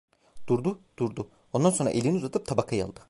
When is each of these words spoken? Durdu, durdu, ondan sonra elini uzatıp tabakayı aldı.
Durdu, 0.51 0.71
durdu, 1.01 1.27
ondan 1.53 1.69
sonra 1.69 1.89
elini 1.89 2.15
uzatıp 2.17 2.45
tabakayı 2.45 2.85
aldı. 2.85 2.99